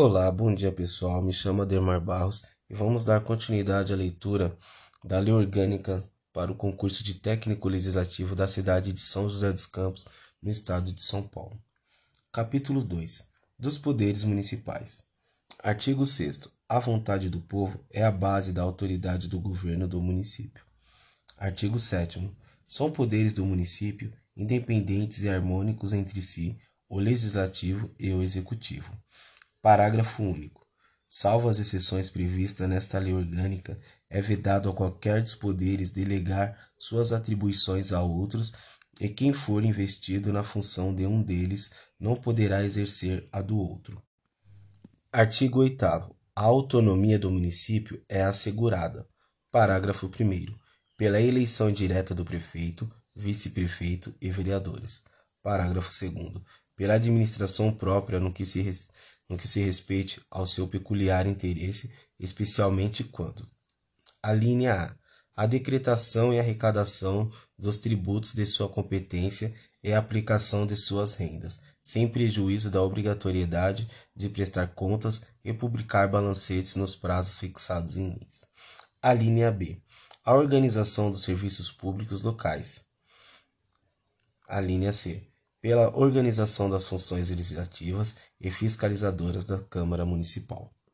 Olá, 0.00 0.30
bom 0.30 0.54
dia 0.54 0.70
pessoal. 0.70 1.20
Me 1.20 1.32
chamo 1.32 1.62
Ademar 1.62 2.00
Barros 2.00 2.44
e 2.70 2.72
vamos 2.72 3.02
dar 3.02 3.20
continuidade 3.20 3.92
à 3.92 3.96
leitura 3.96 4.56
da 5.04 5.18
Lei 5.18 5.32
Orgânica 5.32 6.08
para 6.32 6.52
o 6.52 6.54
concurso 6.54 7.02
de 7.02 7.14
técnico 7.14 7.68
legislativo 7.68 8.36
da 8.36 8.46
cidade 8.46 8.92
de 8.92 9.00
São 9.00 9.28
José 9.28 9.52
dos 9.52 9.66
Campos, 9.66 10.06
no 10.40 10.52
estado 10.52 10.92
de 10.92 11.02
São 11.02 11.26
Paulo. 11.26 11.60
Capítulo 12.30 12.80
2 12.80 13.28
dos 13.58 13.76
Poderes 13.76 14.22
Municipais. 14.22 15.02
Artigo 15.58 16.06
6. 16.06 16.42
A 16.68 16.78
vontade 16.78 17.28
do 17.28 17.40
povo 17.40 17.84
é 17.90 18.04
a 18.04 18.12
base 18.12 18.52
da 18.52 18.62
autoridade 18.62 19.26
do 19.26 19.40
governo 19.40 19.88
do 19.88 20.00
município. 20.00 20.62
Artigo 21.36 21.76
7. 21.76 22.30
São 22.68 22.88
poderes 22.88 23.32
do 23.32 23.44
município 23.44 24.12
independentes 24.36 25.24
e 25.24 25.28
harmônicos 25.28 25.92
entre 25.92 26.22
si 26.22 26.56
o 26.88 27.00
legislativo 27.00 27.90
e 27.98 28.12
o 28.12 28.22
executivo. 28.22 28.96
Parágrafo 29.68 30.22
único. 30.22 30.66
Salvo 31.06 31.46
as 31.46 31.58
exceções 31.58 32.08
previstas 32.08 32.66
nesta 32.66 32.98
lei 32.98 33.12
orgânica, 33.12 33.78
é 34.08 34.18
vedado 34.18 34.70
a 34.70 34.72
qualquer 34.72 35.20
dos 35.20 35.34
poderes 35.34 35.90
delegar 35.90 36.58
suas 36.78 37.12
atribuições 37.12 37.92
a 37.92 38.00
outros, 38.00 38.50
e 38.98 39.10
quem 39.10 39.34
for 39.34 39.62
investido 39.62 40.32
na 40.32 40.42
função 40.42 40.94
de 40.94 41.04
um 41.04 41.22
deles 41.22 41.70
não 42.00 42.16
poderá 42.16 42.64
exercer 42.64 43.28
a 43.30 43.42
do 43.42 43.58
outro. 43.58 44.02
Artigo 45.12 45.58
8. 45.58 45.84
A 45.84 46.14
autonomia 46.34 47.18
do 47.18 47.30
município 47.30 48.02
é 48.08 48.22
assegurada. 48.22 49.06
Parágrafo 49.50 50.06
1. 50.06 50.46
Pela 50.96 51.20
eleição 51.20 51.70
direta 51.70 52.14
do 52.14 52.24
prefeito, 52.24 52.90
vice-prefeito 53.14 54.14
e 54.18 54.30
vereadores. 54.30 55.04
Parágrafo 55.42 55.90
2 55.90 56.42
pela 56.78 56.94
administração 56.94 57.72
própria 57.72 58.20
no 58.20 58.32
que 58.32 58.46
se, 58.46 58.64
no 59.28 59.36
que 59.36 59.46
se 59.46 59.60
respeite 59.60 60.20
ao 60.30 60.46
seu 60.46 60.66
peculiar 60.66 61.26
interesse, 61.26 61.92
especialmente 62.18 63.04
quando 63.04 63.48
a 64.22 64.32
linha 64.32 64.74
A. 64.74 64.98
A 65.36 65.46
decretação 65.46 66.34
e 66.34 66.40
arrecadação 66.40 67.30
dos 67.56 67.78
tributos 67.78 68.34
de 68.34 68.44
sua 68.44 68.68
competência 68.68 69.54
e 69.82 69.92
a 69.92 69.98
aplicação 69.98 70.66
de 70.66 70.74
suas 70.74 71.14
rendas, 71.14 71.60
sem 71.84 72.08
prejuízo 72.08 72.72
da 72.72 72.82
obrigatoriedade 72.82 73.88
de 74.16 74.28
prestar 74.28 74.66
contas 74.74 75.22
e 75.44 75.52
publicar 75.52 76.08
balancetes 76.08 76.74
nos 76.74 76.96
prazos 76.96 77.38
fixados 77.38 77.96
em 77.96 78.08
leis. 78.08 78.46
A 79.00 79.12
linha 79.12 79.52
B. 79.52 79.80
A 80.24 80.34
organização 80.34 81.10
dos 81.12 81.22
serviços 81.22 81.70
públicos 81.70 82.22
locais. 82.22 82.84
A 84.48 84.60
linha 84.60 84.92
C 84.92 85.28
pela 85.60 85.96
organização 85.96 86.70
das 86.70 86.86
funções 86.86 87.30
legislativas 87.30 88.16
e 88.40 88.50
fiscalizadoras 88.50 89.44
da 89.44 89.58
Câmara 89.58 90.04
Municipal. 90.06 90.72